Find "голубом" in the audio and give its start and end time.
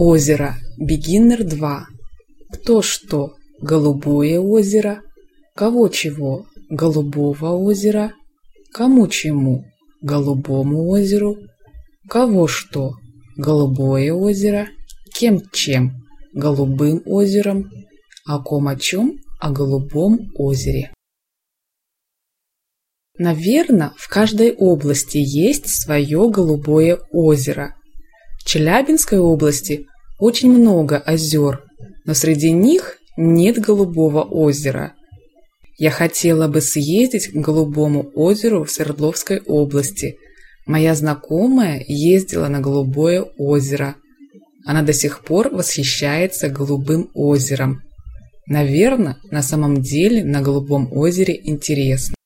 19.50-20.30, 50.40-50.90